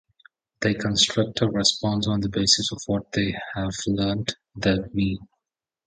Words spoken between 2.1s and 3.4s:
the basis of what they